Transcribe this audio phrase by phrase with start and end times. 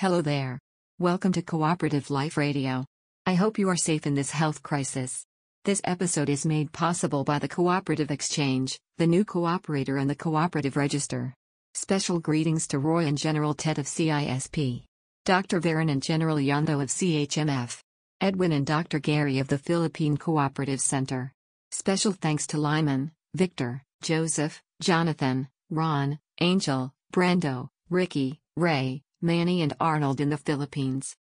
[0.00, 0.60] Hello there.
[1.00, 2.84] Welcome to Cooperative Life Radio.
[3.26, 5.24] I hope you are safe in this health crisis.
[5.64, 10.76] This episode is made possible by the Cooperative Exchange, the new cooperator and the Cooperative
[10.76, 11.34] Register.
[11.74, 14.84] Special greetings to Roy and General Ted of CISP,
[15.24, 15.60] Dr.
[15.60, 17.80] Varon and General Yundo of CHMF,
[18.20, 19.00] Edwin and Dr.
[19.00, 21.32] Gary of the Philippine Cooperative Center.
[21.72, 30.20] Special thanks to Lyman, Victor, Joseph, Jonathan, Ron, Angel, Brando, Ricky, Ray, Manny, and Arnold
[30.20, 31.16] in the Philippines.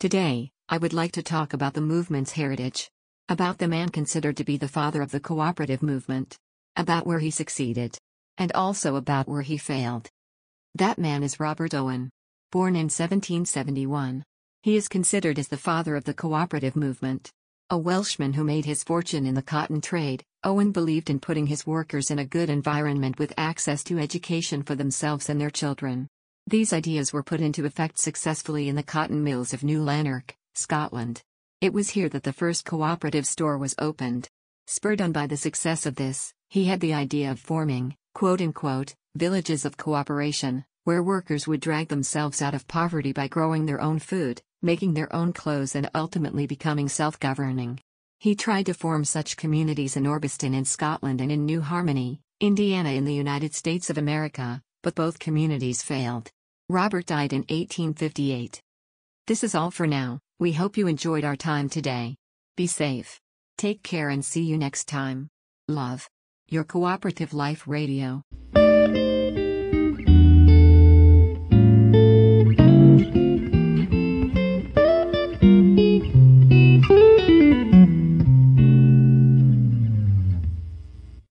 [0.00, 2.90] Today, I would like to talk about the movement's heritage.
[3.28, 6.36] About the man considered to be the father of the cooperative movement.
[6.74, 7.96] About where he succeeded.
[8.38, 10.10] And also about where he failed.
[10.74, 12.10] That man is Robert Owen.
[12.50, 14.24] Born in 1771.
[14.64, 17.30] He is considered as the father of the cooperative movement.
[17.70, 21.64] A Welshman who made his fortune in the cotton trade, Owen believed in putting his
[21.64, 26.08] workers in a good environment with access to education for themselves and their children.
[26.48, 31.20] These ideas were put into effect successfully in the cotton mills of New Lanark, Scotland.
[31.60, 34.30] It was here that the first cooperative store was opened.
[34.66, 38.94] Spurred on by the success of this, he had the idea of forming, quote unquote,
[39.14, 43.98] villages of cooperation, where workers would drag themselves out of poverty by growing their own
[43.98, 47.78] food, making their own clothes, and ultimately becoming self governing.
[48.20, 52.92] He tried to form such communities in Orbiston in Scotland and in New Harmony, Indiana
[52.92, 56.30] in the United States of America, but both communities failed.
[56.70, 58.60] Robert died in 1858.
[59.26, 62.14] This is all for now, we hope you enjoyed our time today.
[62.58, 63.18] Be safe.
[63.56, 65.28] Take care and see you next time.
[65.66, 66.06] Love.
[66.50, 68.22] Your Cooperative Life Radio.